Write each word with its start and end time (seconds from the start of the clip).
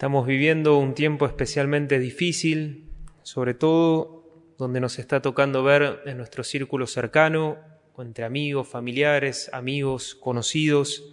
Estamos 0.00 0.26
viviendo 0.26 0.78
un 0.78 0.94
tiempo 0.94 1.26
especialmente 1.26 1.98
difícil, 1.98 2.88
sobre 3.22 3.52
todo 3.52 4.24
donde 4.56 4.80
nos 4.80 4.98
está 4.98 5.20
tocando 5.20 5.62
ver 5.62 6.00
en 6.06 6.16
nuestro 6.16 6.42
círculo 6.42 6.86
cercano, 6.86 7.58
entre 7.98 8.24
amigos, 8.24 8.66
familiares, 8.66 9.50
amigos, 9.52 10.14
conocidos, 10.14 11.04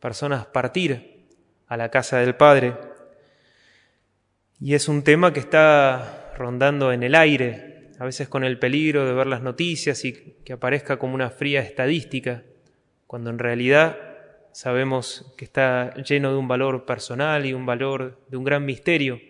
personas 0.00 0.44
partir 0.44 1.28
a 1.68 1.76
la 1.76 1.92
casa 1.92 2.18
del 2.18 2.34
Padre. 2.34 2.74
Y 4.58 4.74
es 4.74 4.88
un 4.88 5.04
tema 5.04 5.32
que 5.32 5.38
está 5.38 6.32
rondando 6.36 6.90
en 6.90 7.04
el 7.04 7.14
aire, 7.14 7.92
a 8.00 8.04
veces 8.04 8.28
con 8.28 8.42
el 8.42 8.58
peligro 8.58 9.06
de 9.06 9.12
ver 9.12 9.28
las 9.28 9.42
noticias 9.42 10.04
y 10.04 10.34
que 10.44 10.52
aparezca 10.52 10.98
como 10.98 11.14
una 11.14 11.30
fría 11.30 11.60
estadística, 11.60 12.42
cuando 13.06 13.30
en 13.30 13.38
realidad 13.38 14.05
sabemos 14.56 15.34
que 15.36 15.44
está 15.44 15.92
lleno 15.96 16.30
de 16.30 16.38
un 16.38 16.48
valor 16.48 16.86
personal 16.86 17.44
y 17.44 17.52
un 17.52 17.66
valor 17.66 18.18
de 18.28 18.38
un 18.38 18.44
gran 18.44 18.64
misterio. 18.64 19.20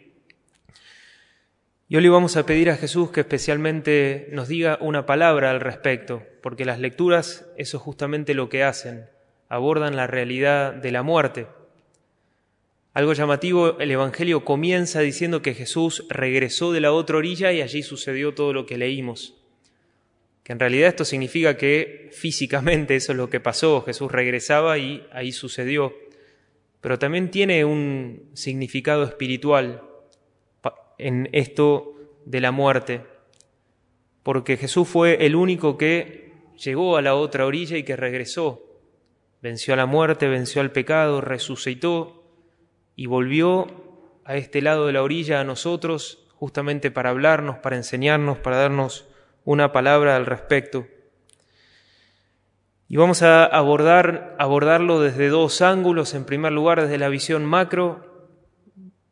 Y 1.88 1.96
hoy 1.96 2.02
le 2.02 2.10
vamos 2.10 2.37
a 2.37 2.46
pedir 2.46 2.70
a 2.70 2.77
Jesús 2.77 3.10
que 3.10 3.23
especialmente 3.23 4.28
nos 4.30 4.47
diga 4.47 4.78
una 4.80 5.05
palabra 5.05 5.50
al 5.50 5.59
respecto, 5.59 6.23
porque 6.42 6.64
las 6.64 6.78
lecturas 6.78 7.45
eso 7.56 7.77
es 7.77 7.83
justamente 7.83 8.34
lo 8.34 8.48
que 8.48 8.62
hacen, 8.62 9.06
abordan 9.48 9.97
la 9.97 10.06
realidad 10.06 10.73
de 10.73 10.92
la 10.92 11.02
muerte. 11.02 11.48
Algo 12.95 13.12
llamativo, 13.12 13.80
el 13.80 13.91
Evangelio 13.91 14.45
comienza 14.45 15.00
diciendo 15.00 15.42
que 15.42 15.55
Jesús 15.55 16.06
regresó 16.08 16.70
de 16.70 16.83
la 16.83 16.92
otra 16.92 17.16
orilla 17.16 17.50
y 17.50 17.62
allí 17.62 17.83
sucedió 17.83 18.33
todo 18.33 18.52
lo 18.52 18.64
que 18.64 18.78
leímos 18.78 19.34
que 20.46 20.52
en 20.52 20.60
realidad 20.60 20.91
esto 20.91 21.05
significa 21.05 21.56
que 21.56 22.09
físicamente 22.12 22.95
eso 22.95 23.10
es 23.10 23.18
lo 23.18 23.28
que 23.28 23.41
pasó, 23.41 23.82
Jesús 23.82 24.12
regresaba 24.12 24.78
y 24.78 25.05
ahí 25.10 25.32
sucedió, 25.32 25.92
pero 26.80 27.00
también 27.00 27.32
tiene 27.32 27.64
un 27.64 28.30
significado 28.34 29.02
espiritual 29.02 29.82
en 30.98 31.28
esto 31.32 31.97
de 32.27 32.41
la 32.41 32.52
muerte, 32.52 33.02
porque 34.22 34.56
Jesús 34.56 34.86
fue 34.86 35.27
el 35.27 35.34
único 35.34 35.77
que 35.77 36.30
llegó 36.62 36.97
a 36.97 37.02
la 37.02 37.17
otra 37.17 37.44
orilla 37.44 37.77
y 37.77 37.83
que 37.83 37.97
regresó, 37.97 38.62
venció 39.42 39.74
a 39.74 39.77
la 39.77 39.86
muerte, 39.86 40.28
venció 40.28 40.61
al 40.61 40.70
pecado, 40.70 41.20
resucitó 41.20 42.22
y 42.94 43.06
volvió 43.06 43.67
a 44.24 44.36
este 44.36 44.62
lado 44.62 44.86
de 44.86 44.92
la 44.92 45.02
orilla 45.02 45.41
a 45.41 45.44
nosotros 45.44 46.24
justamente 46.36 46.92
para 46.92 47.11
hablarnos, 47.11 47.58
para 47.58 47.74
enseñarnos, 47.74 48.39
para 48.39 48.58
darnos 48.58 49.08
una 49.47 49.72
palabra 49.72 50.16
al 50.16 50.27
respecto. 50.27 50.86
Y 52.89 52.97
vamos 52.97 53.22
a 53.22 53.44
abordar, 53.44 54.36
abordarlo 54.39 55.00
desde 55.00 55.28
dos 55.28 55.62
ángulos. 55.62 56.14
En 56.14 56.25
primer 56.25 56.52
lugar, 56.52 56.83
desde 56.83 56.98
la 56.98 57.08
visión 57.08 57.44
macro, 57.44 58.28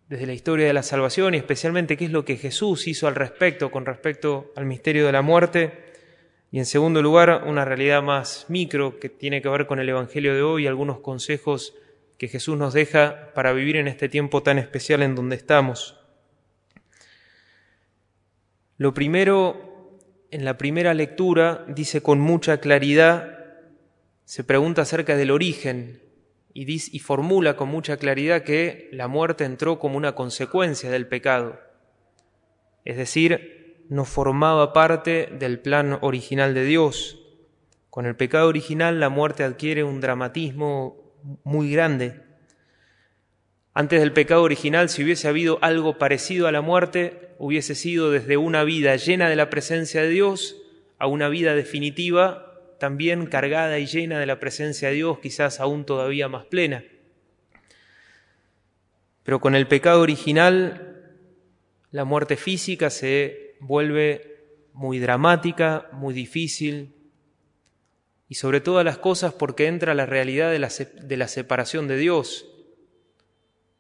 desde 0.09 0.27
la 0.27 0.33
historia 0.33 0.67
de 0.67 0.73
la 0.73 0.83
salvación 0.83 1.35
y 1.35 1.39
especialmente 1.39 1.97
qué 1.97 2.07
es 2.07 2.11
lo 2.11 2.25
que 2.25 2.37
Jesús 2.37 2.87
hizo 2.89 3.07
al 3.07 3.15
respecto 3.15 3.71
con 3.71 3.87
respecto 3.87 4.53
al 4.57 4.67
misterio 4.67 5.07
de 5.07 5.13
la 5.13 5.23
muerte. 5.23 5.93
Y 6.51 6.59
en 6.59 6.67
segundo 6.67 7.01
lugar, 7.01 7.45
una 7.47 7.65
realidad 7.65 8.03
más 8.03 8.47
micro 8.49 8.99
que 8.99 9.09
tiene 9.09 9.41
que 9.41 9.49
ver 9.49 9.67
con 9.67 9.79
el 9.79 9.89
Evangelio 9.89 10.35
de 10.35 10.43
hoy 10.43 10.67
algunos 10.67 10.99
consejos 10.99 11.75
que 12.19 12.27
Jesús 12.27 12.59
nos 12.59 12.75
deja 12.75 13.33
para 13.35 13.53
vivir 13.53 13.77
en 13.77 13.87
este 13.87 14.09
tiempo 14.09 14.43
tan 14.43 14.59
especial 14.59 15.03
en 15.03 15.15
donde 15.15 15.37
estamos. 15.37 15.97
Lo 18.79 18.95
primero 18.95 19.74
en 20.35 20.45
la 20.45 20.59
primera 20.59 20.95
lectura 20.95 21.65
dice 21.69 22.03
con 22.03 22.19
mucha 22.19 22.59
claridad, 22.59 23.39
se 24.25 24.43
pregunta 24.43 24.83
acerca 24.83 25.15
del 25.17 25.31
origen 25.31 26.03
y, 26.53 26.65
dice, 26.65 26.91
y 26.93 26.99
formula 26.99 27.55
con 27.55 27.69
mucha 27.69 27.99
claridad 27.99 28.43
que 28.43 28.89
la 28.91 29.07
muerte 29.07 29.45
entró 29.45 29.79
como 29.79 29.97
una 29.97 30.17
consecuencia 30.17 30.91
del 30.91 31.07
pecado. 31.07 31.61
Es 32.85 32.97
decir, 32.97 33.85
no 33.89 34.05
formaba 34.05 34.73
parte 34.73 35.29
del 35.39 35.61
plan 35.61 35.99
original 36.01 36.53
de 36.53 36.65
Dios. 36.65 37.21
Con 37.89 38.05
el 38.05 38.17
pecado 38.17 38.49
original 38.49 38.99
la 38.99 39.11
muerte 39.11 39.45
adquiere 39.45 39.85
un 39.85 40.01
dramatismo 40.01 41.15
muy 41.45 41.71
grande. 41.71 42.23
Antes 43.77 44.01
del 44.01 44.13
pecado 44.13 44.43
original, 44.45 44.89
si 44.89 45.03
hubiese 45.03 45.27
habido 45.27 45.59
algo 45.61 45.99
parecido 45.99 46.47
a 46.47 46.53
la 46.53 46.61
muerte, 46.61 47.35
hubiese 47.39 47.75
sido 47.75 48.13
desde 48.13 48.37
una 48.37 48.63
vida 48.63 48.95
llena 48.95 49.29
de 49.29 49.35
la 49.35 49.51
presencia 49.51 50.03
de 50.03 50.11
Dios 50.11 50.63
a 50.99 51.09
una 51.09 51.29
vida 51.29 51.57
definitiva 51.57 52.53
también 52.79 53.27
cargada 53.27 53.81
y 53.81 53.87
llena 53.87 54.21
de 54.21 54.27
la 54.27 54.39
presencia 54.39 54.89
de 54.89 54.95
Dios, 54.95 55.19
quizás 55.19 55.59
aún 55.59 55.85
todavía 55.85 56.29
más 56.29 56.45
plena. 56.45 56.85
Pero 59.25 59.41
con 59.41 59.57
el 59.57 59.67
pecado 59.67 60.01
original, 60.03 61.11
la 61.91 62.05
muerte 62.05 62.37
física 62.37 62.91
se 62.91 63.57
vuelve 63.59 64.37
muy 64.73 65.01
dramática, 65.01 65.89
muy 65.91 66.15
difícil, 66.15 66.95
y 68.29 68.37
sobre 68.37 68.61
todas 68.61 68.85
las 68.85 68.99
cosas 68.99 69.33
porque 69.33 69.67
entra 69.67 69.95
la 69.95 70.07
realidad 70.07 70.53
de 70.53 70.61
la, 70.61 70.69
de 70.69 71.17
la 71.17 71.27
separación 71.27 71.89
de 71.89 71.97
Dios, 71.97 72.54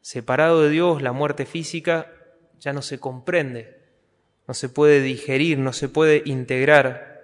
Separado 0.04 0.60
de 0.62 0.68
Dios, 0.68 1.00
la 1.00 1.12
muerte 1.12 1.46
física 1.46 2.12
ya 2.60 2.74
no 2.74 2.82
se 2.82 3.00
comprende, 3.00 3.78
no 4.46 4.52
se 4.52 4.68
puede 4.68 5.00
digerir, 5.00 5.58
no 5.58 5.72
se 5.72 5.88
puede 5.88 6.20
integrar. 6.26 7.22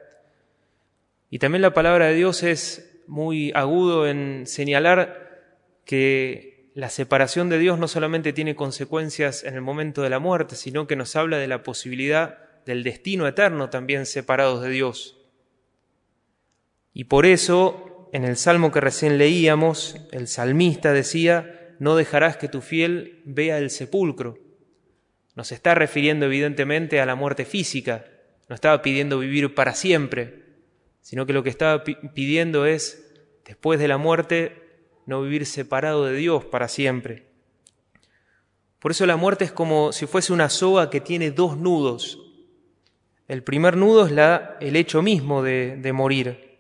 Y 1.29 1.41
también 1.41 1.61
la 1.61 1.75
palabra 1.75 2.07
de 2.07 2.15
Dios 2.15 2.43
es 2.43 3.03
muy 3.07 3.53
agudo 3.55 4.09
en 4.09 4.47
señalar 4.47 5.43
que 5.85 6.71
la 6.75 6.89
separación 6.89 7.51
de 7.51 7.59
Dios 7.59 7.79
no 7.79 7.87
solamente 7.87 8.33
tiene 8.33 8.57
consecuencias 8.57 9.45
en 9.45 9.57
el 9.57 9.61
momento 9.61 10.01
de 10.01 10.09
la 10.09 10.19
muerte, 10.19 10.57
sino 10.57 10.87
que 10.87 10.97
nos 10.97 11.17
habla 11.17 11.37
de 11.37 11.49
la 11.49 11.63
posibilidad 11.63 12.39
del 12.65 12.83
destino 12.83 13.29
eterno 13.29 13.69
también 13.69 14.07
separados 14.07 14.63
de 14.63 14.71
Dios. 14.71 15.19
Y 16.95 17.05
por 17.05 17.27
eso, 17.27 18.09
en 18.15 18.25
el 18.25 18.39
salmo 18.39 18.73
que 18.73 18.81
recién 18.81 19.19
leíamos, 19.19 19.97
el 20.13 20.29
salmista 20.29 20.95
decía, 20.95 21.60
no 21.81 21.97
dejarás 21.97 22.37
que 22.37 22.47
tu 22.47 22.61
fiel 22.61 23.23
vea 23.25 23.59
el 23.59 23.71
sepulcro. 23.71 24.39
Nos 25.35 25.51
está 25.51 25.75
refiriendo 25.75 26.27
evidentemente 26.27 27.01
a 27.01 27.07
la 27.07 27.15
muerte 27.15 27.47
física, 27.47 28.05
no 28.49 28.55
estaba 28.55 28.83
pidiendo 28.83 29.19
vivir 29.19 29.55
para 29.55 29.75
siempre, 29.75 30.45
sino 31.01 31.25
que 31.25 31.33
lo 31.33 31.43
que 31.43 31.49
estaba 31.49 31.83
pidiendo 31.83 32.67
es, 32.67 33.11
después 33.47 33.81
de 33.81 33.89
la 33.89 33.97
muerte, 33.97 34.63
no 35.07 35.23
vivir 35.23 35.47
separado 35.47 36.05
de 36.05 36.17
Dios 36.17 36.45
para 36.45 36.69
siempre. 36.69 37.29
Por 38.79 38.91
eso 38.91 39.07
la 39.07 39.17
muerte 39.17 39.47
es 39.47 39.53
como 39.53 39.93
si 39.93 40.07
fuese 40.07 40.35
una 40.35 40.51
soga 40.51 40.91
que 40.91 41.01
tiene 41.01 41.31
dos 41.31 41.57
nudos. 41.57 42.21
El 43.27 43.43
primer 43.43 43.79
nudo 43.79 44.05
es 44.05 44.13
la, 44.13 44.59
el 44.61 44.77
hecho 44.77 45.01
mismo 45.01 45.43
de, 45.43 45.79
de 45.79 45.93
morir, 45.95 46.59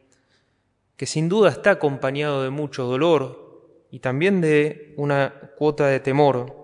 que 0.97 1.05
sin 1.05 1.29
duda 1.29 1.51
está 1.51 1.73
acompañado 1.73 2.43
de 2.43 2.49
mucho 2.49 2.85
dolor, 2.85 3.50
y 3.91 4.01
también 4.01 4.41
de 4.41 4.95
una 4.97 5.35
cuota 5.57 5.87
de 5.87 6.01
temor. 6.01 6.57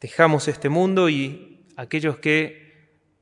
Dejamos 0.00 0.48
este 0.48 0.68
mundo 0.68 1.08
y 1.08 1.66
aquellos 1.76 2.18
que 2.18 2.70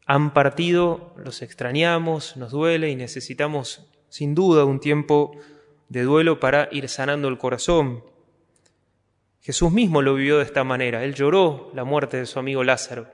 han 0.06 0.32
partido 0.32 1.14
los 1.16 1.42
extrañamos, 1.42 2.36
nos 2.36 2.52
duele 2.52 2.90
y 2.90 2.96
necesitamos 2.96 3.90
sin 4.08 4.34
duda 4.34 4.64
un 4.64 4.80
tiempo 4.80 5.32
de 5.88 6.02
duelo 6.02 6.40
para 6.40 6.68
ir 6.72 6.88
sanando 6.88 7.28
el 7.28 7.38
corazón. 7.38 8.04
Jesús 9.40 9.72
mismo 9.72 10.02
lo 10.02 10.14
vivió 10.14 10.38
de 10.38 10.44
esta 10.44 10.64
manera. 10.64 11.04
Él 11.04 11.14
lloró 11.14 11.70
la 11.74 11.84
muerte 11.84 12.18
de 12.18 12.26
su 12.26 12.38
amigo 12.38 12.64
Lázaro 12.64 13.08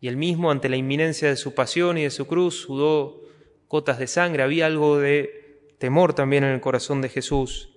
y 0.00 0.08
él 0.08 0.16
mismo 0.16 0.50
ante 0.50 0.68
la 0.68 0.76
inminencia 0.76 1.28
de 1.28 1.36
su 1.36 1.54
pasión 1.54 1.96
y 1.96 2.02
de 2.02 2.10
su 2.10 2.26
cruz 2.26 2.60
sudó 2.60 3.22
gotas 3.68 3.98
de 3.98 4.06
sangre. 4.06 4.42
Había 4.42 4.66
algo 4.66 4.98
de 4.98 5.74
temor 5.78 6.14
también 6.14 6.44
en 6.44 6.50
el 6.50 6.60
corazón 6.60 7.00
de 7.00 7.08
Jesús. 7.08 7.73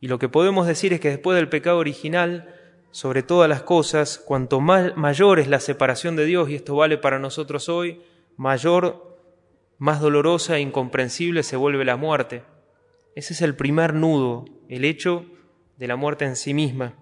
Y 0.00 0.08
lo 0.08 0.18
que 0.18 0.28
podemos 0.28 0.66
decir 0.66 0.92
es 0.92 1.00
que 1.00 1.10
después 1.10 1.36
del 1.36 1.50
pecado 1.50 1.78
original, 1.78 2.54
sobre 2.90 3.22
todas 3.22 3.48
las 3.48 3.62
cosas, 3.62 4.18
cuanto 4.18 4.60
más, 4.60 4.96
mayor 4.96 5.38
es 5.38 5.48
la 5.48 5.60
separación 5.60 6.16
de 6.16 6.24
Dios, 6.24 6.48
y 6.48 6.54
esto 6.54 6.74
vale 6.74 6.98
para 6.98 7.18
nosotros 7.18 7.68
hoy, 7.68 8.02
mayor, 8.36 9.18
más 9.78 10.00
dolorosa 10.00 10.56
e 10.56 10.60
incomprensible 10.60 11.42
se 11.42 11.56
vuelve 11.56 11.84
la 11.84 11.96
muerte. 11.96 12.42
Ese 13.14 13.34
es 13.34 13.42
el 13.42 13.54
primer 13.54 13.94
nudo, 13.94 14.46
el 14.68 14.84
hecho 14.84 15.26
de 15.76 15.86
la 15.86 15.96
muerte 15.96 16.24
en 16.24 16.36
sí 16.36 16.54
misma. 16.54 16.94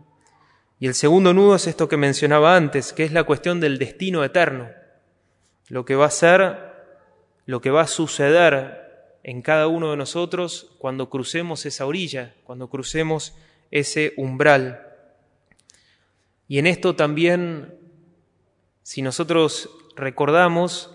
Y 0.80 0.86
el 0.86 0.94
segundo 0.94 1.34
nudo 1.34 1.56
es 1.56 1.66
esto 1.66 1.88
que 1.88 1.96
mencionaba 1.96 2.56
antes, 2.56 2.92
que 2.92 3.04
es 3.04 3.12
la 3.12 3.24
cuestión 3.24 3.60
del 3.60 3.78
destino 3.78 4.24
eterno, 4.24 4.68
lo 5.68 5.84
que 5.84 5.96
va 5.96 6.06
a 6.06 6.10
ser, 6.10 6.56
lo 7.46 7.60
que 7.60 7.70
va 7.70 7.82
a 7.82 7.86
suceder 7.86 8.87
en 9.28 9.42
cada 9.42 9.68
uno 9.68 9.90
de 9.90 9.98
nosotros 9.98 10.74
cuando 10.78 11.10
crucemos 11.10 11.66
esa 11.66 11.84
orilla, 11.84 12.34
cuando 12.44 12.70
crucemos 12.70 13.36
ese 13.70 14.14
umbral. 14.16 14.86
Y 16.48 16.58
en 16.58 16.66
esto 16.66 16.96
también, 16.96 17.74
si 18.82 19.02
nosotros 19.02 19.68
recordamos, 19.96 20.94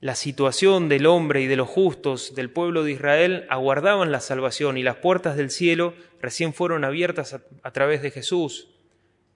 la 0.00 0.14
situación 0.14 0.88
del 0.88 1.04
hombre 1.04 1.42
y 1.42 1.48
de 1.48 1.56
los 1.56 1.68
justos 1.68 2.34
del 2.34 2.48
pueblo 2.48 2.82
de 2.82 2.92
Israel 2.92 3.44
aguardaban 3.50 4.10
la 4.10 4.20
salvación 4.20 4.78
y 4.78 4.82
las 4.82 4.96
puertas 4.96 5.36
del 5.36 5.50
cielo 5.50 5.92
recién 6.18 6.54
fueron 6.54 6.82
abiertas 6.82 7.38
a, 7.62 7.70
través 7.72 8.00
de 8.00 8.10
Jesús. 8.10 8.70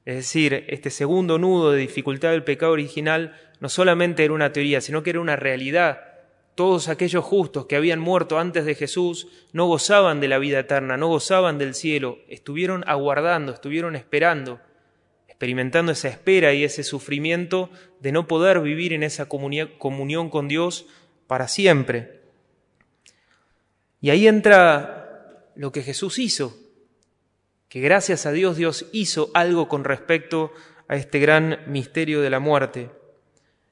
Es 0.07 0.17
decir, 0.17 0.65
este 0.69 0.89
segundo 0.89 1.39
nudo 1.39 1.73
de 1.73 1.81
dificultad 1.81 2.31
del 2.31 2.43
pecado 2.43 2.73
original 2.73 3.39
no 3.61 3.69
solamente 3.69 4.25
era 4.25 4.33
una 4.33 4.51
teoría, 4.51 4.81
sino 4.81 5.03
que 5.03 5.11
era 5.11 5.21
una 5.21 5.37
realidad. 5.37 6.14
Todos 6.55 6.89
aquellos 6.89 7.25
justos 7.25 7.67
que 7.67 7.77
habían 7.77 7.99
muerto 7.99 8.39
antes 8.39 8.65
de 8.65 8.75
Jesús 8.75 9.27
no 9.53 9.67
gozaban 9.67 10.21
de 10.21 10.29
la 10.29 10.39
vida 10.39 10.61
eterna, 10.61 10.97
no 10.97 11.09
gozaban 11.09 11.59
del 11.59 11.75
cielo, 11.75 12.19
estuvieron 12.29 12.85
aguardando, 12.87 13.53
estuvieron 13.53 13.97
esperando, 13.97 14.61
experimentando 15.27 15.91
esa 15.93 16.09
espera 16.09 16.53
y 16.53 16.63
ese 16.63 16.85
sufrimiento 16.85 17.71
de 18.01 18.13
no 18.13 18.29
poder 18.29 18.61
vivir 18.61 18.93
en 18.93 19.03
esa 19.03 19.27
comunión 19.27 20.31
con 20.31 20.47
Dios 20.47 20.87
para 21.27 21.49
siempre. 21.49 22.21
Y 24.01 24.11
ahí 24.11 24.29
entra 24.29 25.51
lo 25.57 25.73
que 25.73 25.83
Jesús 25.83 26.19
hizo, 26.19 26.57
que 27.69 27.81
gracias 27.81 28.27
a 28.27 28.33
Dios 28.33 28.57
Dios 28.57 28.87
hizo 28.93 29.31
algo 29.35 29.67
con 29.67 29.83
respecto 29.83 30.53
a 30.89 30.97
este 30.97 31.19
gran 31.19 31.61
misterio 31.67 32.21
de 32.21 32.31
la 32.31 32.39
muerte. 32.39 32.91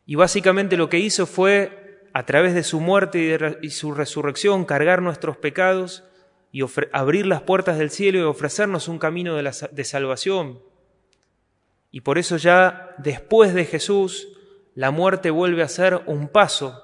Y 0.06 0.17
básicamente 0.17 0.76
lo 0.76 0.88
que 0.88 0.99
hizo 0.99 1.26
fue, 1.26 1.81
a 2.14 2.26
través 2.26 2.55
de 2.55 2.62
su 2.62 2.81
muerte 2.81 3.59
y, 3.62 3.70
su 3.70 3.93
resurrección, 3.93 4.64
cargar 4.64 5.03
nuestros 5.03 5.37
pecados 5.37 6.05
y 6.50 6.62
abrir 6.93 7.26
las 7.26 7.43
puertas 7.43 7.79
del 7.79 7.91
cielo 7.91 8.19
y 8.19 8.23
ofrecernos 8.23 8.88
un 8.88 8.99
camino 8.99 9.37
de, 9.37 9.85
salvación. 9.85 10.61
Y 11.91 12.03
por 12.03 12.19
eso 12.19 12.37
ya 12.37 12.94
después 12.99 13.55
de 13.55 13.64
Jesús, 13.64 14.29
la 14.75 14.91
muerte 14.91 15.31
vuelve 15.31 15.62
a 15.62 15.69
ser 15.69 16.03
un 16.06 16.29
paso 16.29 16.82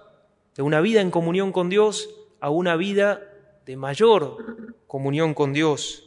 de 0.56 0.62
una 0.62 0.80
vida 0.80 1.00
en 1.00 1.10
comunión 1.10 1.52
con 1.52 1.68
Dios 1.68 2.08
a 2.40 2.50
una 2.50 2.76
vida 2.76 3.22
de 3.66 3.76
mayor 3.76 4.38
comunión 4.86 5.34
con 5.34 5.52
Dios. 5.52 6.04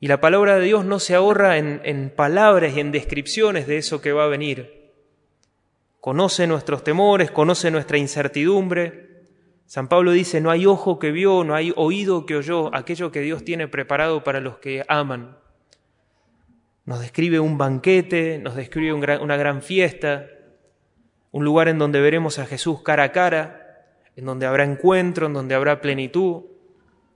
Y 0.00 0.08
la 0.08 0.20
palabra 0.20 0.56
de 0.56 0.64
Dios 0.64 0.84
no 0.84 0.98
se 0.98 1.14
ahorra 1.14 1.58
en, 1.58 2.10
palabras 2.10 2.74
y 2.74 2.80
en 2.80 2.90
descripciones 2.90 3.66
de 3.66 3.76
eso 3.76 4.00
que 4.00 4.12
va 4.12 4.24
a 4.24 4.28
venir. 4.28 4.79
Conoce 6.00 6.46
nuestros 6.46 6.82
temores, 6.82 7.30
conoce 7.30 7.70
nuestra 7.70 7.98
incertidumbre. 7.98 9.24
San 9.66 9.88
Pablo 9.88 10.12
dice, 10.12 10.40
no 10.40 10.50
hay 10.50 10.66
ojo 10.66 10.98
que 10.98 11.12
vio, 11.12 11.44
no 11.44 11.54
hay 11.54 11.72
oído 11.76 12.26
que 12.26 12.36
oyó, 12.36 12.74
aquello 12.74 13.12
que 13.12 13.20
Dios 13.20 13.44
tiene 13.44 13.68
preparado 13.68 14.24
para 14.24 14.40
los 14.40 14.58
que 14.58 14.82
aman. 14.88 15.36
Nos 16.86 17.00
describe 17.00 17.38
un 17.38 17.58
banquete, 17.58 18.38
nos 18.38 18.56
describe 18.56 18.94
una 18.94 19.36
gran 19.36 19.62
fiesta, 19.62 20.26
un 21.30 21.44
lugar 21.44 21.68
en 21.68 21.78
donde 21.78 22.00
veremos 22.00 22.38
a 22.38 22.46
Jesús 22.46 22.82
cara 22.82 23.04
a 23.04 23.12
cara, 23.12 23.86
en 24.16 24.24
donde 24.24 24.46
habrá 24.46 24.64
encuentro, 24.64 25.26
en 25.26 25.34
donde 25.34 25.54
habrá 25.54 25.80
plenitud. 25.80 26.44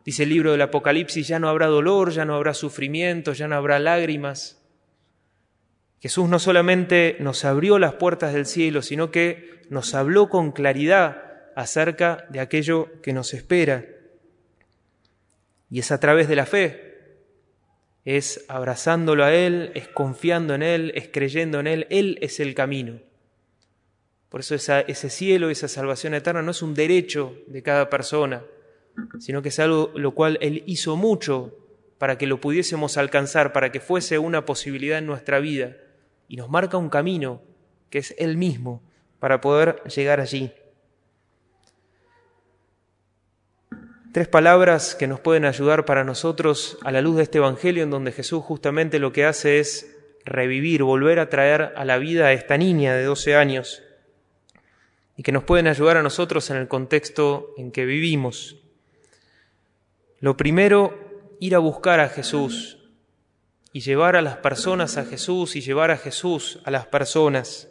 Dice 0.05 0.25
el 0.25 0.29
libro 0.29 0.53
del 0.53 0.61
Apocalipsis, 0.61 1.27
ya 1.27 1.39
no 1.39 1.49
habrá 1.49 1.67
dolor, 1.67 2.13
ya 2.13 2.25
no 2.25 2.35
habrá 2.35 2.53
sufrimiento, 2.55 3.33
ya 3.33 3.49
no 3.49 3.57
habrá 3.57 3.79
lágrimas. 3.79 4.64
Jesús 6.05 6.29
no 6.29 6.39
solamente 6.39 7.17
nos 7.21 7.47
abrió 7.47 7.79
las 7.79 7.95
puertas 7.95 8.35
del 8.35 8.45
cielo, 8.45 8.83
sino 8.83 9.11
que 9.11 9.63
nos 9.71 9.95
habló 9.95 10.29
con 10.29 10.53
claridad 10.53 11.47
acerca 11.57 12.27
de 12.29 12.41
aquello 12.41 13.01
que 13.01 13.15
nos 13.15 13.33
espera. 13.33 13.87
Y 15.71 15.79
es 15.79 15.91
a 15.93 16.01
través 16.01 16.29
de 16.29 16.37
la 16.37 16.45
fe, 16.45 17.23
es 18.05 18.45
abrazándolo 18.49 19.25
a 19.25 19.33
Él, 19.33 19.73
es 19.75 19.89
confiando 19.89 20.55
en 20.55 20.63
Él, 20.63 20.93
es 20.95 21.09
creyendo 21.09 21.59
en 21.61 21.69
Él, 21.69 21.87
Él 21.89 22.19
es 22.21 22.39
el 22.39 22.55
camino. 22.55 23.01
Por 24.29 24.41
eso 24.41 24.55
ese 24.57 25.09
cielo, 25.09 25.49
esa 25.49 25.69
salvación 25.69 26.13
eterna 26.13 26.43
no 26.43 26.51
es 26.51 26.61
un 26.61 26.75
derecho 26.75 27.35
de 27.47 27.63
cada 27.63 27.89
persona, 27.89 28.45
sino 29.21 29.41
que 29.41 29.49
es 29.49 29.59
algo 29.59 29.91
lo 29.95 30.11
cual 30.11 30.37
Él 30.43 30.65
hizo 30.67 30.97
mucho 30.97 31.57
para 31.97 32.19
que 32.19 32.27
lo 32.27 32.43
pudiésemos 32.43 32.99
alcanzar, 32.99 33.55
para 33.55 33.73
que 33.73 33.81
fuese 33.81 34.19
una 34.19 34.45
posibilidad 34.45 34.99
en 34.99 35.07
nuestra 35.07 35.39
vida, 35.39 35.79
y 36.29 36.37
nos 36.37 36.49
marca 36.49 36.77
un 36.77 36.91
camino 36.91 37.43
que 37.91 37.99
es 37.99 38.15
Él 38.19 38.37
mismo 38.37 38.83
para 39.21 39.41
poder 39.41 39.83
llegar 39.85 40.21
allí. 40.21 40.53
Tres 44.13 44.29
palabras 44.29 44.95
que 44.95 45.09
nos 45.09 45.19
pueden 45.19 45.45
ayudar 45.45 45.85
para 45.85 46.05
nosotros 46.05 46.79
a 46.85 46.93
la 46.93 47.01
luz 47.01 47.17
de 47.17 47.25
este 47.25 47.39
Evangelio 47.39 47.83
en 47.83 47.91
donde 47.91 48.13
Jesús 48.13 48.45
justamente 48.45 49.01
lo 49.01 49.13
que 49.13 49.25
hace 49.25 49.59
es 49.59 49.97
revivir, 50.25 50.85
volver 50.85 51.19
a 51.19 51.29
traer 51.29 51.73
a 51.75 51.85
la 51.85 51.99
vida 51.99 52.27
a 52.27 52.33
esta 52.33 52.57
niña 52.57 52.95
de 52.95 53.05
12 53.05 53.35
años 53.35 53.83
y 55.17 55.23
que 55.23 55.33
nos 55.33 55.45
pueden 55.45 55.67
ayudar 55.67 55.97
a 55.97 56.03
nosotros 56.03 56.49
en 56.51 56.59
el 56.59 56.69
contexto 56.69 57.55
en 57.57 57.73
que 57.73 57.85
vivimos. 57.85 58.57
Lo 60.21 60.37
primero, 60.37 60.97
ir 61.41 61.55
a 61.55 61.59
buscar 61.59 62.01
a 62.01 62.09
Jesús 62.09 62.84
y 63.75 63.81
llevar 63.81 64.15
a 64.15 64.23
las 64.23 64.37
personas 64.37 64.97
a 64.97 65.05
Jesús 65.05 65.57
y 65.57 65.61
llevar 65.61 65.91
a 65.91 65.99
Jesús 65.99 66.61
a 66.65 66.71
las 66.71 66.87
personas. 66.87 67.69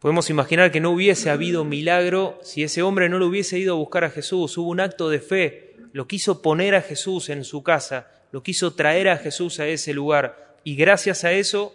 Podemos 0.00 0.28
imaginar 0.28 0.72
que 0.72 0.80
no 0.80 0.90
hubiese 0.90 1.30
habido 1.30 1.64
milagro 1.64 2.38
si 2.42 2.64
ese 2.64 2.82
hombre 2.82 3.08
no 3.08 3.18
lo 3.18 3.28
hubiese 3.28 3.58
ido 3.58 3.74
a 3.74 3.78
buscar 3.78 4.02
a 4.02 4.10
Jesús. 4.10 4.58
Hubo 4.58 4.68
un 4.68 4.80
acto 4.80 5.08
de 5.08 5.20
fe, 5.20 5.76
lo 5.92 6.06
quiso 6.06 6.42
poner 6.42 6.74
a 6.74 6.82
Jesús 6.82 7.30
en 7.30 7.44
su 7.44 7.62
casa, 7.62 8.10
lo 8.32 8.42
quiso 8.42 8.74
traer 8.74 9.08
a 9.08 9.16
Jesús 9.16 9.60
a 9.60 9.68
ese 9.68 9.94
lugar. 9.94 10.58
Y 10.64 10.74
gracias 10.74 11.22
a 11.24 11.32
eso, 11.32 11.72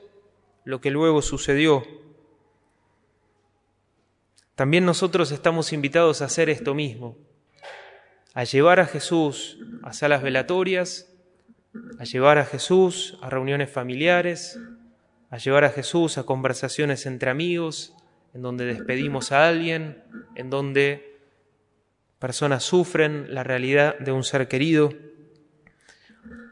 lo 0.66 0.82
que 0.82 0.92
luego 0.92 1.22
sucedió. 1.22 1.84
También 4.54 4.86
nosotros 4.86 5.32
estamos 5.32 5.74
invitados 5.74 6.22
a 6.22 6.26
hacer 6.26 6.50
esto 6.50 6.76
mismo 6.76 7.18
a 8.38 8.44
llevar 8.44 8.80
a 8.80 8.86
Jesús 8.86 9.58
a 9.82 9.94
salas 9.94 10.22
velatorias, 10.22 11.12
a 12.00 12.04
llevar 12.04 12.38
a 12.38 12.46
Jesús 12.46 13.18
a 13.22 13.30
reuniones 13.30 13.70
familiares, 13.70 14.60
a 15.30 15.38
llevar 15.38 15.64
a 15.66 15.70
Jesús 15.70 16.18
a 16.18 16.24
conversaciones 16.24 17.06
entre 17.06 17.30
amigos, 17.30 17.94
en 18.34 18.42
donde 18.42 18.66
despedimos 18.66 19.32
a 19.32 19.48
alguien, 19.48 20.04
en 20.36 20.50
donde 20.50 21.18
personas 22.20 22.64
sufren 22.64 23.34
la 23.34 23.44
realidad 23.44 23.98
de 24.00 24.12
un 24.12 24.24
ser 24.24 24.48
querido. 24.48 24.94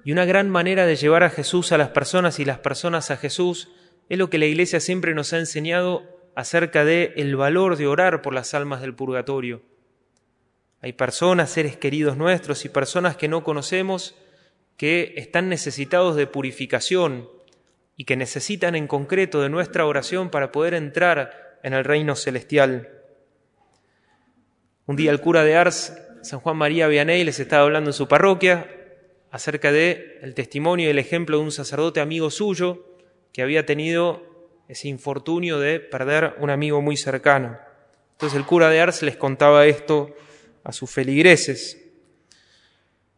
Y 0.04 0.12
una 0.12 0.26
gran 0.26 0.50
manera 0.50 0.86
de 0.86 0.96
llevar 0.96 1.24
a 1.24 1.30
Jesús 1.30 1.72
a 1.72 1.78
las 1.78 1.90
personas 1.90 2.40
y 2.40 2.46
las 2.46 2.60
personas 2.60 3.12
a 3.12 3.18
Jesús 3.18 3.70
es 4.10 4.18
lo 4.18 4.30
que 4.30 4.38
la 4.38 4.46
Iglesia 4.46 4.80
siempre 4.80 5.16
nos 5.16 5.34
ha 5.34 5.40
enseñado 5.40 6.04
acerca 6.36 6.86
de 6.86 7.14
el 7.16 7.36
valor 7.36 7.78
de 7.78 7.88
orar 7.88 8.22
por 8.22 8.34
las 8.34 8.54
almas 8.54 8.82
del 8.82 8.94
purgatorio. 8.94 9.62
Hay 10.82 10.94
personas, 10.94 11.50
seres 11.50 11.78
queridos 11.78 12.18
nuestros 12.18 12.66
y 12.66 12.70
personas 12.70 13.18
que 13.18 13.28
no 13.28 13.44
conocemos 13.44 14.16
que 14.78 15.14
están 15.18 15.50
necesitados 15.50 16.16
de 16.16 16.28
purificación 16.28 17.30
y 17.96 18.06
que 18.06 18.18
necesitan 18.18 18.76
en 18.76 18.88
concreto 18.88 19.42
de 19.42 19.50
nuestra 19.50 19.86
oración 19.86 20.30
para 20.30 20.52
poder 20.52 20.74
entrar 20.74 21.60
en 21.64 21.74
el 21.74 21.84
reino 21.84 22.16
celestial. 22.16 22.90
Un 24.86 24.96
día 24.96 25.12
el 25.12 25.22
cura 25.22 25.44
de 25.44 25.56
Ars, 25.56 25.94
San 26.22 26.40
Juan 26.40 26.58
María 26.58 26.88
Vianney, 26.88 27.24
les 27.24 27.40
estaba 27.40 27.64
hablando 27.64 27.90
en 27.90 27.94
su 27.94 28.08
parroquia 28.08 28.70
acerca 29.32 29.72
de 29.72 30.32
testimonio 30.36 30.88
y 30.88 30.92
el 30.92 31.00
ejemplo 31.00 31.38
de 31.38 31.44
un 31.44 31.52
sacerdote 31.52 32.02
amigo 32.02 32.30
suyo 32.30 32.86
que 33.32 33.42
había 33.42 33.66
tenido 33.66 34.24
ese 34.68 34.88
infortunio 34.88 35.60
de 35.60 35.80
perder 35.80 36.36
un 36.40 36.50
amigo 36.50 36.82
muy 36.82 36.98
cercano. 36.98 37.58
Entonces 38.14 38.38
el 38.38 38.46
cura 38.46 38.70
de 38.70 38.80
Ars 38.80 39.02
les 39.04 39.18
contaba 39.18 39.66
esto 39.66 40.16
a 40.64 40.72
sus 40.72 40.90
feligreses. 40.90 41.85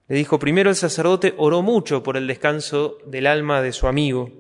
Le 0.08 0.16
dijo, 0.16 0.40
primero 0.40 0.70
el 0.70 0.76
sacerdote 0.76 1.34
oró 1.38 1.62
mucho 1.62 2.04
por 2.04 2.18
el 2.18 2.28
descanso 2.28 2.98
del 3.06 3.28
alma 3.28 3.62
de 3.62 3.74
su 3.74 3.88
amigo. 3.88 4.32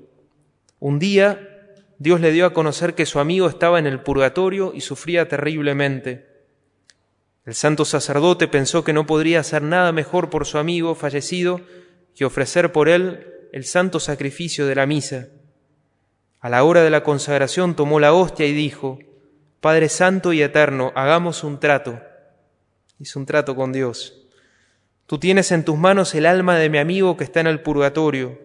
Un 0.79 0.99
día 0.99 1.57
Dios 1.99 2.21
le 2.21 2.31
dio 2.31 2.45
a 2.45 2.53
conocer 2.53 2.93
que 2.93 3.05
su 3.05 3.19
amigo 3.19 3.47
estaba 3.47 3.79
en 3.79 3.87
el 3.87 4.01
purgatorio 4.01 4.71
y 4.73 4.81
sufría 4.81 5.27
terriblemente. 5.27 6.27
El 7.45 7.55
santo 7.55 7.85
sacerdote 7.85 8.47
pensó 8.47 8.83
que 8.83 8.93
no 8.93 9.05
podría 9.05 9.39
hacer 9.39 9.61
nada 9.61 9.91
mejor 9.91 10.29
por 10.29 10.45
su 10.45 10.57
amigo 10.57 10.95
fallecido 10.95 11.61
que 12.15 12.25
ofrecer 12.25 12.71
por 12.71 12.89
él 12.89 13.33
el 13.51 13.65
santo 13.65 13.99
sacrificio 13.99 14.67
de 14.67 14.75
la 14.75 14.85
misa. 14.85 15.29
A 16.39 16.49
la 16.49 16.63
hora 16.63 16.83
de 16.83 16.89
la 16.89 17.03
consagración 17.03 17.75
tomó 17.75 17.99
la 17.99 18.13
hostia 18.13 18.45
y 18.45 18.53
dijo, 18.53 18.99
Padre 19.59 19.89
Santo 19.89 20.33
y 20.33 20.41
Eterno, 20.41 20.91
hagamos 20.95 21.43
un 21.43 21.59
trato 21.59 21.99
Hizo 22.99 23.19
un 23.19 23.25
trato 23.25 23.55
con 23.55 23.71
Dios. 23.71 24.26
Tú 25.07 25.19
tienes 25.19 25.53
en 25.53 25.63
tus 25.63 25.77
manos 25.77 26.13
el 26.15 26.25
alma 26.25 26.57
de 26.57 26.69
mi 26.69 26.79
amigo 26.79 27.15
que 27.15 27.23
está 27.23 27.39
en 27.39 27.47
el 27.47 27.61
purgatorio, 27.61 28.41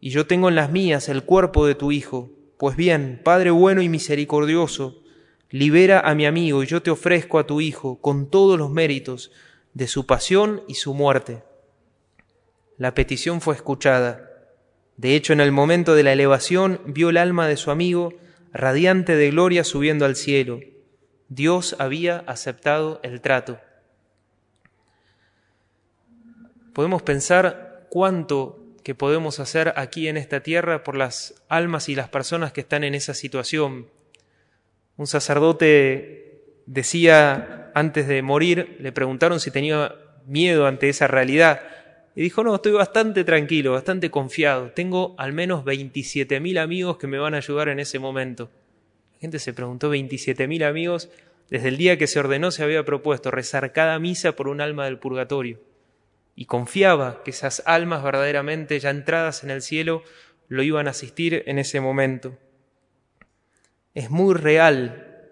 y 0.00 0.10
yo 0.10 0.28
tengo 0.28 0.48
en 0.48 0.54
las 0.54 0.70
mías 0.70 1.08
el 1.08 1.24
cuerpo 1.24 1.66
de 1.66 1.74
tu 1.74 1.90
Hijo. 1.90 2.30
Pues 2.56 2.76
bien, 2.76 3.20
Padre 3.24 3.50
bueno 3.50 3.82
y 3.82 3.88
misericordioso, 3.88 5.02
libera 5.50 5.98
a 5.98 6.14
mi 6.14 6.24
amigo 6.24 6.62
y 6.62 6.66
yo 6.66 6.82
te 6.82 6.92
ofrezco 6.92 7.40
a 7.40 7.48
tu 7.48 7.60
Hijo 7.60 8.00
con 8.00 8.30
todos 8.30 8.56
los 8.56 8.70
méritos 8.70 9.32
de 9.72 9.88
su 9.88 10.06
pasión 10.06 10.62
y 10.68 10.74
su 10.74 10.94
muerte. 10.94 11.42
La 12.78 12.94
petición 12.94 13.40
fue 13.40 13.56
escuchada. 13.56 14.30
De 14.96 15.16
hecho, 15.16 15.32
en 15.32 15.40
el 15.40 15.50
momento 15.50 15.96
de 15.96 16.04
la 16.04 16.12
elevación 16.12 16.80
vio 16.86 17.10
el 17.10 17.16
alma 17.16 17.48
de 17.48 17.56
su 17.56 17.72
amigo 17.72 18.14
radiante 18.52 19.16
de 19.16 19.30
gloria 19.30 19.64
subiendo 19.64 20.04
al 20.04 20.14
cielo. 20.14 20.60
Dios 21.28 21.74
había 21.80 22.18
aceptado 22.28 23.00
el 23.02 23.20
trato 23.20 23.58
podemos 26.74 27.02
pensar 27.02 27.86
cuánto 27.88 28.60
que 28.82 28.94
podemos 28.94 29.40
hacer 29.40 29.72
aquí 29.76 30.08
en 30.08 30.18
esta 30.18 30.40
tierra 30.40 30.84
por 30.84 30.96
las 30.96 31.42
almas 31.48 31.88
y 31.88 31.94
las 31.94 32.10
personas 32.10 32.52
que 32.52 32.60
están 32.60 32.84
en 32.84 32.94
esa 32.94 33.14
situación. 33.14 33.86
Un 34.96 35.06
sacerdote 35.06 36.42
decía 36.66 37.72
antes 37.74 38.06
de 38.06 38.20
morir, 38.22 38.76
le 38.80 38.92
preguntaron 38.92 39.40
si 39.40 39.50
tenía 39.50 39.94
miedo 40.26 40.66
ante 40.66 40.88
esa 40.88 41.06
realidad. 41.06 41.62
Y 42.14 42.22
dijo, 42.22 42.44
no, 42.44 42.54
estoy 42.54 42.72
bastante 42.72 43.24
tranquilo, 43.24 43.72
bastante 43.72 44.10
confiado. 44.10 44.70
Tengo 44.70 45.14
al 45.18 45.32
menos 45.32 45.64
27.000 45.64 46.58
amigos 46.60 46.98
que 46.98 47.06
me 47.06 47.18
van 47.18 47.34
a 47.34 47.38
ayudar 47.38 47.68
en 47.68 47.80
ese 47.80 47.98
momento. 47.98 48.50
La 49.14 49.20
gente 49.20 49.38
se 49.38 49.52
preguntó, 49.52 49.92
27.000 49.92 50.64
amigos. 50.64 51.10
Desde 51.50 51.68
el 51.68 51.76
día 51.76 51.98
que 51.98 52.06
se 52.06 52.20
ordenó 52.20 52.50
se 52.50 52.62
había 52.62 52.84
propuesto 52.84 53.30
rezar 53.30 53.72
cada 53.72 53.98
misa 53.98 54.32
por 54.36 54.48
un 54.48 54.60
alma 54.60 54.84
del 54.84 54.98
purgatorio. 54.98 55.58
Y 56.34 56.46
confiaba 56.46 57.22
que 57.22 57.30
esas 57.30 57.62
almas 57.66 58.02
verdaderamente 58.02 58.78
ya 58.80 58.90
entradas 58.90 59.44
en 59.44 59.50
el 59.50 59.62
cielo 59.62 60.02
lo 60.48 60.62
iban 60.62 60.88
a 60.88 60.90
asistir 60.90 61.42
en 61.46 61.58
ese 61.58 61.80
momento. 61.80 62.36
Es 63.94 64.10
muy 64.10 64.34
real 64.34 65.30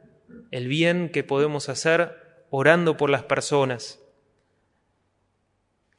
el 0.50 0.68
bien 0.68 1.08
que 1.08 1.24
podemos 1.24 1.68
hacer 1.68 2.44
orando 2.50 2.96
por 2.96 3.10
las 3.10 3.24
personas 3.24 4.02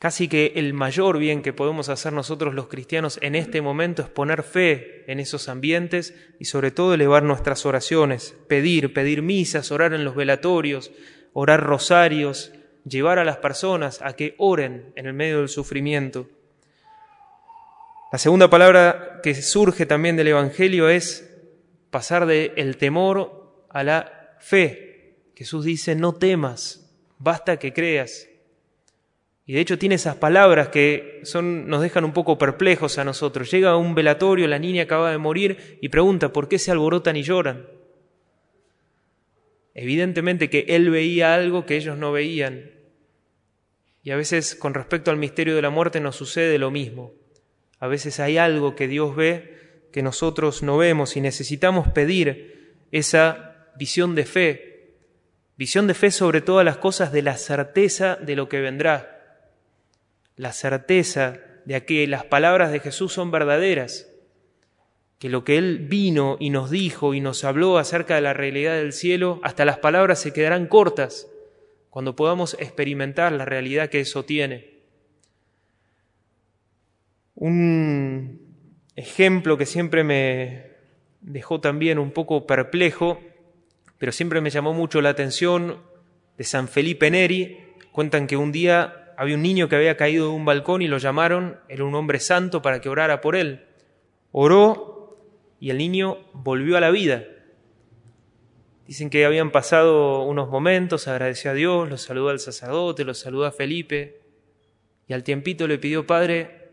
Casi 0.04 0.28
que 0.28 0.52
el 0.58 0.74
mayor 0.74 1.18
bien 1.18 1.42
que 1.42 1.54
podemos 1.54 1.88
hacer 1.88 2.12
nosotros 2.12 2.54
los 2.54 2.68
cristianos 2.68 3.18
en 3.22 3.36
este 3.36 3.62
momento 3.62 4.02
es 4.02 4.10
poner 4.10 4.44
fe 4.44 5.10
en 5.10 5.22
esos 5.22 5.48
ambientes 5.48 6.14
y 6.42 6.44
sobre 6.44 6.72
todo 6.72 6.94
elevar 6.94 7.24
nuestras 7.24 7.66
oraciones, 7.66 8.36
pedir, 8.50 8.92
pedir 8.92 9.22
misas, 9.22 9.72
orar 9.72 9.94
en 9.94 10.04
los 10.04 10.14
velatorios, 10.14 10.92
orar 11.32 11.64
rosarios, 11.64 12.52
llevar 12.86 13.20
a 13.20 13.26
las 13.26 13.38
personas 13.38 14.02
a 14.02 14.14
que 14.14 14.36
oren 14.38 14.92
en 14.96 15.06
el 15.06 15.14
medio 15.14 15.40
del 15.40 15.50
sufrimiento. 15.50 16.30
La 18.12 18.20
segunda 18.20 18.50
palabra 18.50 19.20
que 19.24 19.34
surge 19.36 19.86
también 19.86 20.16
del 20.16 20.28
Evangelio 20.28 20.90
es 20.90 21.30
pasar 21.90 22.26
del 22.26 22.52
el 22.56 22.78
temor 22.78 23.66
a 23.70 23.84
la 23.84 24.36
fe. 24.40 25.16
Jesús 25.36 25.66
dice, 25.66 25.96
no 25.96 26.14
temas, 26.14 26.92
basta 27.18 27.58
que 27.58 27.74
creas. 27.74 28.28
Y 29.46 29.54
de 29.54 29.60
hecho 29.60 29.78
tiene 29.78 29.96
esas 29.96 30.16
palabras 30.16 30.70
que 30.70 31.22
son, 31.24 31.68
nos 31.68 31.82
dejan 31.82 32.06
un 32.06 32.14
poco 32.14 32.38
perplejos 32.38 32.98
a 32.98 33.04
nosotros. 33.04 33.52
Llega 33.52 33.72
a 33.72 33.78
un 33.78 33.94
velatorio, 33.94 34.48
la 34.48 34.60
niña 34.60 34.84
acaba 34.84 35.12
de 35.12 35.18
morir 35.18 35.80
y 35.82 35.90
pregunta, 35.90 36.32
¿por 36.32 36.48
qué 36.48 36.60
se 36.60 36.72
alborotan 36.72 37.16
y 37.18 37.24
lloran? 37.24 37.68
Evidentemente 39.74 40.50
que 40.50 40.66
él 40.70 40.90
veía 40.92 41.34
algo 41.34 41.66
que 41.66 41.76
ellos 41.76 41.98
no 41.98 42.12
veían. 42.12 42.73
Y 44.04 44.12
a 44.12 44.16
veces 44.16 44.56
con 44.56 44.74
respecto 44.74 45.12
al 45.12 45.18
misterio 45.18 45.56
de 45.56 45.62
la 45.62 45.70
muerte 45.70 46.00
nos 46.00 46.16
sucede 46.16 46.58
lo 46.58 46.72
mismo. 46.72 47.14
A 47.80 47.88
veces 47.88 48.20
hay 48.20 48.38
algo 48.38 48.76
que 48.76 48.88
Dios 48.88 49.16
ve 49.16 49.88
que 49.92 50.04
nosotros 50.04 50.64
no 50.64 50.78
vemos 50.78 51.16
y 51.16 51.22
necesitamos 51.22 51.88
pedir 51.90 52.76
esa 52.92 53.70
visión 53.78 54.16
de 54.16 54.26
fe. 54.26 54.96
Visión 55.56 55.88
de 55.88 55.94
fe 55.94 56.12
sobre 56.12 56.42
todas 56.42 56.66
las 56.66 56.78
cosas 56.78 57.12
de 57.12 57.22
la 57.22 57.38
certeza 57.38 58.16
de 58.16 58.36
lo 58.36 58.50
que 58.50 58.60
vendrá 58.60 59.14
la 60.36 60.52
certeza 60.52 61.40
de 61.66 61.86
que 61.86 62.08
las 62.08 62.26
palabras 62.26 62.72
de 62.72 62.80
Jesús 62.80 63.14
son 63.14 63.32
verdaderas, 63.32 64.10
que 65.20 65.30
lo 65.30 65.44
que 65.44 65.58
Él 65.58 65.80
vino 65.80 66.38
y 66.40 66.50
nos 66.50 66.70
dijo 66.70 67.14
y 67.14 67.22
nos 67.22 67.44
habló 67.44 67.78
acerca 67.78 68.16
de 68.16 68.22
la 68.22 68.34
realidad 68.34 68.76
del 68.76 68.94
cielo, 68.94 69.40
hasta 69.44 69.66
las 69.66 69.78
palabras 69.78 70.20
se 70.20 70.34
quedarán 70.34 70.68
cortas 70.68 71.28
cuando 71.94 72.16
podamos 72.16 72.56
experimentar 72.60 73.32
la 73.34 73.46
realidad 73.46 73.88
que 73.88 74.00
eso 74.00 74.26
tiene. 74.26 74.80
Un 77.36 78.42
ejemplo 78.96 79.60
que 79.60 79.68
siempre 79.68 80.04
me 80.04 80.72
dejó 81.22 81.62
también 81.62 82.00
un 82.00 82.10
poco 82.10 82.48
perplejo, 82.48 83.22
pero 84.00 84.12
siempre 84.12 84.42
me 84.42 84.50
llamó 84.50 84.74
mucho 84.74 85.02
la 85.02 85.10
atención, 85.10 85.84
de 86.36 86.44
San 86.44 86.68
Felipe 86.68 87.12
Neri, 87.12 87.60
cuentan 87.92 88.26
que 88.26 88.38
un 88.38 88.52
día 88.52 89.14
había 89.16 89.36
un 89.36 89.44
niño 89.44 89.70
que 89.70 89.76
había 89.76 89.96
caído 89.96 90.30
de 90.30 90.34
un 90.34 90.46
balcón 90.46 90.82
y 90.82 90.88
lo 90.88 90.98
llamaron, 90.98 91.60
era 91.70 91.84
un 91.84 91.94
hombre 91.94 92.20
santo 92.20 92.64
para 92.64 92.82
que 92.82 92.90
orara 92.90 93.22
por 93.22 93.36
él. 93.36 93.68
Oró 94.32 95.20
y 95.60 95.70
el 95.70 95.78
niño 95.78 96.18
volvió 96.34 96.76
a 96.76 96.82
la 96.82 96.90
vida. 96.90 97.24
Dicen 98.88 99.10
que 99.10 99.26
habían 99.26 99.52
pasado 99.52 100.24
unos 100.24 100.50
momentos, 100.50 101.08
agradeció 101.08 101.52
a 101.52 101.54
Dios, 101.54 101.90
lo 101.90 101.98
saludó 101.98 102.30
al 102.30 102.40
sacerdote, 102.40 103.06
lo 103.06 103.14
saludó 103.14 103.46
a 103.46 103.52
Felipe 103.52 104.22
y 105.08 105.14
al 105.14 105.24
tiempito 105.24 105.68
le 105.68 105.78
pidió, 105.78 106.06
Padre, 106.06 106.70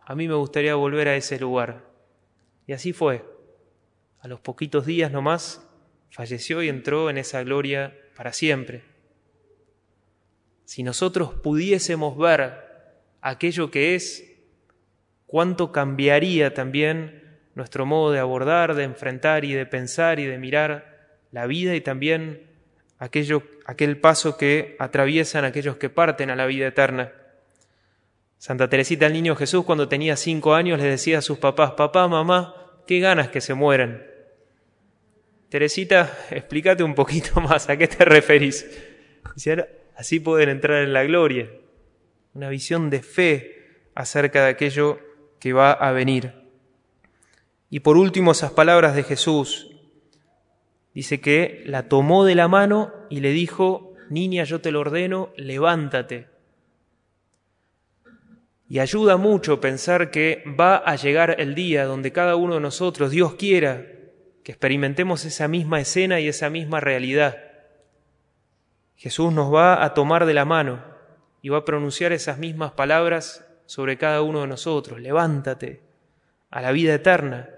a 0.00 0.14
mí 0.14 0.26
me 0.26 0.34
gustaría 0.34 0.74
volver 0.74 1.08
a 1.08 1.16
ese 1.16 1.38
lugar. 1.38 1.84
Y 2.66 2.72
así 2.72 2.92
fue. 2.92 3.24
A 4.20 4.28
los 4.28 4.40
poquitos 4.40 4.86
días 4.86 5.12
nomás 5.12 5.66
falleció 6.10 6.62
y 6.62 6.68
entró 6.68 7.10
en 7.10 7.18
esa 7.18 7.42
gloria 7.42 7.96
para 8.16 8.32
siempre 8.32 8.92
si 10.72 10.82
nosotros 10.82 11.34
pudiésemos 11.34 12.16
ver 12.16 12.54
aquello 13.20 13.70
que 13.70 13.94
es, 13.94 14.24
cuánto 15.26 15.70
cambiaría 15.70 16.54
también 16.54 17.40
nuestro 17.54 17.84
modo 17.84 18.10
de 18.10 18.18
abordar, 18.18 18.74
de 18.74 18.84
enfrentar 18.84 19.44
y 19.44 19.52
de 19.52 19.66
pensar 19.66 20.18
y 20.18 20.24
de 20.24 20.38
mirar 20.38 20.91
la 21.32 21.46
vida 21.46 21.74
y 21.74 21.80
también 21.80 22.46
aquel 22.98 23.98
paso 23.98 24.36
que 24.36 24.76
atraviesan 24.78 25.44
aquellos 25.44 25.76
que 25.76 25.90
parten 25.90 26.30
a 26.30 26.36
la 26.36 26.46
vida 26.46 26.68
eterna. 26.68 27.12
Santa 28.38 28.68
Teresita 28.68 29.06
el 29.06 29.12
Niño 29.12 29.34
Jesús 29.34 29.64
cuando 29.64 29.88
tenía 29.88 30.16
cinco 30.16 30.54
años 30.54 30.78
le 30.78 30.86
decía 30.86 31.18
a 31.18 31.22
sus 31.22 31.38
papás, 31.38 31.72
papá, 31.72 32.06
mamá, 32.06 32.54
qué 32.86 33.00
ganas 33.00 33.28
que 33.28 33.40
se 33.40 33.54
mueran. 33.54 34.04
Teresita, 35.48 36.18
explícate 36.30 36.82
un 36.82 36.94
poquito 36.94 37.40
más, 37.40 37.68
¿a 37.68 37.76
qué 37.76 37.88
te 37.88 38.04
referís? 38.04 38.66
Así 39.96 40.20
pueden 40.20 40.48
entrar 40.48 40.82
en 40.82 40.92
la 40.92 41.04
gloria. 41.04 41.50
Una 42.34 42.48
visión 42.48 42.90
de 42.90 43.02
fe 43.02 43.88
acerca 43.94 44.44
de 44.44 44.50
aquello 44.50 44.98
que 45.38 45.52
va 45.52 45.72
a 45.72 45.92
venir. 45.92 46.32
Y 47.68 47.80
por 47.80 47.96
último, 47.96 48.32
esas 48.32 48.52
palabras 48.52 48.94
de 48.94 49.02
Jesús. 49.02 49.71
Dice 50.94 51.20
que 51.20 51.62
la 51.66 51.88
tomó 51.88 52.24
de 52.24 52.34
la 52.34 52.48
mano 52.48 52.92
y 53.08 53.20
le 53.20 53.30
dijo, 53.30 53.94
niña, 54.10 54.44
yo 54.44 54.60
te 54.60 54.70
lo 54.70 54.80
ordeno, 54.80 55.30
levántate. 55.36 56.28
Y 58.68 58.78
ayuda 58.78 59.16
mucho 59.16 59.60
pensar 59.60 60.10
que 60.10 60.42
va 60.58 60.76
a 60.76 60.96
llegar 60.96 61.36
el 61.38 61.54
día 61.54 61.84
donde 61.84 62.12
cada 62.12 62.36
uno 62.36 62.54
de 62.54 62.60
nosotros, 62.60 63.10
Dios 63.10 63.34
quiera, 63.34 63.86
que 64.42 64.52
experimentemos 64.52 65.24
esa 65.24 65.48
misma 65.48 65.80
escena 65.80 66.20
y 66.20 66.28
esa 66.28 66.50
misma 66.50 66.80
realidad 66.80 67.52
Jesús 69.02 69.32
nos 69.32 69.52
va 69.52 69.82
a 69.82 69.94
tomar 69.94 70.26
de 70.26 70.32
la 70.32 70.44
mano 70.44 70.80
y 71.42 71.48
va 71.48 71.58
a 71.58 71.64
pronunciar 71.64 72.12
esas 72.12 72.38
mismas 72.38 72.70
palabras 72.70 73.44
sobre 73.66 73.98
cada 73.98 74.22
uno 74.22 74.42
de 74.42 74.46
nosotros. 74.46 75.00
Levántate 75.00 75.82
a 76.50 76.62
la 76.62 76.70
vida 76.70 76.94
eterna, 76.94 77.50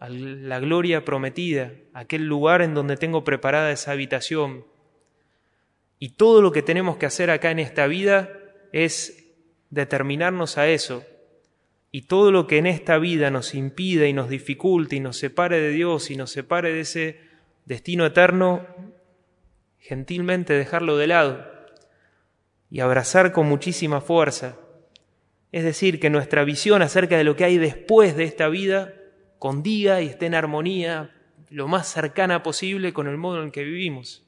a 0.00 0.08
la 0.08 0.60
gloria 0.60 1.04
prometida, 1.04 1.72
aquel 1.92 2.26
lugar 2.26 2.62
en 2.62 2.74
donde 2.74 2.96
tengo 2.96 3.24
preparada 3.24 3.72
esa 3.72 3.92
habitación. 3.92 4.64
Y 5.98 6.10
todo 6.10 6.40
lo 6.40 6.52
que 6.52 6.62
tenemos 6.62 6.96
que 6.96 7.06
hacer 7.06 7.30
acá 7.30 7.50
en 7.50 7.58
esta 7.58 7.86
vida 7.86 8.30
es 8.72 9.34
determinarnos 9.70 10.56
a 10.56 10.68
eso. 10.68 11.04
Y 11.90 12.02
todo 12.02 12.30
lo 12.30 12.46
que 12.46 12.58
en 12.58 12.66
esta 12.66 12.98
vida 12.98 13.30
nos 13.30 13.54
impide 13.54 14.08
y 14.08 14.12
nos 14.12 14.28
dificulte 14.28 14.96
y 14.96 15.00
nos 15.00 15.16
separe 15.16 15.60
de 15.60 15.70
Dios 15.70 16.10
y 16.10 16.16
nos 16.16 16.30
separe 16.30 16.72
de 16.72 16.80
ese 16.80 17.20
destino 17.64 18.06
eterno, 18.06 18.66
gentilmente 19.78 20.52
dejarlo 20.52 20.96
de 20.96 21.06
lado 21.06 21.46
y 22.70 22.80
abrazar 22.80 23.32
con 23.32 23.48
muchísima 23.48 24.00
fuerza. 24.00 24.58
Es 25.50 25.64
decir, 25.64 25.98
que 25.98 26.10
nuestra 26.10 26.44
visión 26.44 26.82
acerca 26.82 27.16
de 27.16 27.24
lo 27.24 27.34
que 27.34 27.44
hay 27.44 27.56
después 27.56 28.16
de 28.16 28.24
esta 28.24 28.48
vida 28.48 28.92
condiga 29.38 30.02
y 30.02 30.06
esté 30.06 30.26
en 30.26 30.34
armonía 30.34 31.14
lo 31.50 31.68
más 31.68 31.88
cercana 31.88 32.42
posible 32.42 32.92
con 32.92 33.06
el 33.06 33.16
modo 33.16 33.42
en 33.42 33.50
que 33.50 33.64
vivimos. 33.64 34.24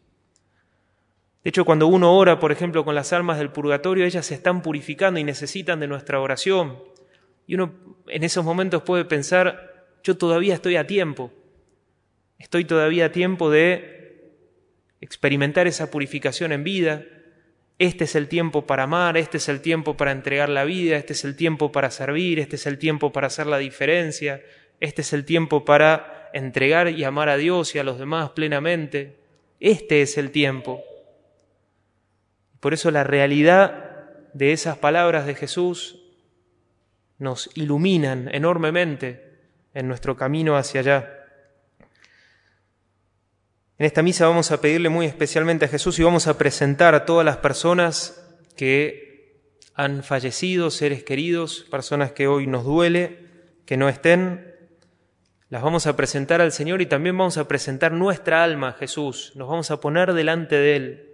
De 1.43 1.49
hecho, 1.49 1.65
cuando 1.65 1.87
uno 1.87 2.15
ora, 2.17 2.39
por 2.39 2.53
ejemplo, 2.53 2.85
con 2.85 2.95
las 2.95 3.13
almas 3.13 3.39
del 3.39 3.51
purgatorio, 3.51 4.05
ellas 4.05 4.27
se 4.27 4.35
están 4.35 4.63
purificando 4.63 5.19
y 5.19 5.25
necesitan 5.25 5.81
de 5.81 5.87
nuestra 5.87 6.21
oración. 6.21 6.79
Y 7.47 7.55
uno 7.55 7.73
en 8.09 8.25
esos 8.25 8.45
momentos 8.45 8.83
puede 8.83 9.05
pensar, 9.05 9.87
yo 10.03 10.17
todavía 10.17 10.55
estoy 10.55 10.77
a 10.77 10.87
tiempo, 10.87 11.33
estoy 12.39 12.65
todavía 12.65 13.07
a 13.07 13.13
tiempo 13.13 13.51
de 13.51 14.01
experimentar 15.01 15.67
esa 15.67 15.91
purificación 15.91 16.53
en 16.53 16.63
vida. 16.63 17.05
Este 17.79 18.05
es 18.05 18.15
el 18.15 18.29
tiempo 18.29 18.67
para 18.67 18.83
amar, 18.83 19.17
este 19.17 19.39
es 19.39 19.49
el 19.49 19.63
tiempo 19.63 19.97
para 19.97 20.13
entregar 20.13 20.51
la 20.51 20.65
vida, 20.65 20.97
este 20.97 21.15
es 21.15 21.25
el 21.25 21.37
tiempo 21.37 21.73
para 21.73 21.91
servir, 21.91 22.39
este 22.39 22.57
es 22.57 22.67
el 22.67 22.79
tiempo 22.79 23.11
para 23.11 23.29
hacer 23.29 23.47
la 23.47 23.57
diferencia, 23.57 24.43
este 24.81 25.03
es 25.03 25.13
el 25.13 25.25
tiempo 25.25 25.65
para 25.65 26.31
entregar 26.33 26.89
y 26.89 27.05
amar 27.05 27.29
a 27.29 27.37
Dios 27.37 27.75
y 27.75 27.79
a 27.79 27.85
los 27.85 27.99
demás 27.99 28.31
plenamente. 28.31 29.19
Este 29.61 30.03
es 30.03 30.17
el 30.17 30.31
tiempo. 30.31 30.83
Por 32.61 32.75
eso 32.75 32.91
la 32.91 33.05
realidad 33.05 34.09
de 34.33 34.53
esas 34.53 34.79
palabras 34.79 35.27
de 35.27 35.35
Jesús 35.35 36.03
nos 37.19 37.51
iluminan 37.55 38.29
enormemente 38.33 39.39
en 39.75 39.89
nuestro 39.89 40.17
camino 40.17 40.57
hacia 40.57 40.81
allá. 40.81 41.17
En 43.79 43.87
esta 43.87 44.03
misa 44.03 44.27
vamos 44.27 44.51
a 44.51 44.61
pedirle 44.61 44.89
muy 44.89 45.07
especialmente 45.07 45.65
a 45.65 45.69
Jesús 45.69 45.99
y 45.99 46.03
vamos 46.03 46.27
a 46.27 46.37
presentar 46.37 46.95
a 46.95 47.05
todas 47.05 47.25
las 47.25 47.39
personas 47.39 48.23
que 48.57 49.41
han 49.75 50.03
fallecido, 50.03 50.71
seres 50.71 51.03
queridos, 51.03 51.67
personas 51.71 52.13
que 52.13 52.27
hoy 52.27 52.47
nos 52.47 52.65
duele, 52.65 53.27
que 53.65 53.79
no 53.79 53.89
estén, 53.89 54.50
las 55.51 55.63
vamos 55.63 55.89
a 55.89 55.97
presentar 55.97 56.41
al 56.41 56.53
Señor 56.53 56.81
y 56.81 56.87
también 56.87 57.19
vamos 57.19 57.37
a 57.37 57.49
presentar 57.49 57.91
nuestra 57.91 58.45
alma 58.45 58.69
a 58.69 58.73
Jesús, 58.75 59.33
nos 59.35 59.49
vamos 59.49 59.73
a 59.73 59.81
poner 59.81 60.13
delante 60.13 60.55
de 60.55 60.77
Él. 60.77 61.07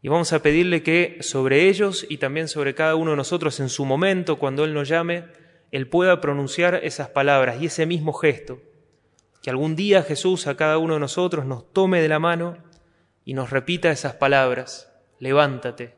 Y 0.00 0.08
vamos 0.08 0.32
a 0.32 0.40
pedirle 0.40 0.82
que 0.82 1.18
sobre 1.20 1.68
ellos 1.68 2.06
y 2.08 2.16
también 2.16 2.48
sobre 2.48 2.74
cada 2.74 2.94
uno 2.94 3.10
de 3.10 3.18
nosotros 3.18 3.60
en 3.60 3.68
su 3.68 3.84
momento, 3.84 4.38
cuando 4.38 4.64
Él 4.64 4.72
nos 4.72 4.88
llame, 4.88 5.24
Él 5.70 5.86
pueda 5.86 6.22
pronunciar 6.22 6.80
esas 6.82 7.10
palabras 7.10 7.60
y 7.60 7.66
ese 7.66 7.84
mismo 7.84 8.14
gesto. 8.14 8.60
Que 9.42 9.50
algún 9.50 9.76
día 9.76 10.02
Jesús 10.02 10.46
a 10.46 10.56
cada 10.56 10.78
uno 10.78 10.94
de 10.94 11.00
nosotros 11.00 11.44
nos 11.44 11.70
tome 11.74 12.00
de 12.00 12.08
la 12.08 12.18
mano 12.18 12.56
y 13.22 13.34
nos 13.34 13.50
repita 13.50 13.90
esas 13.90 14.14
palabras. 14.14 14.90
Levántate, 15.18 15.94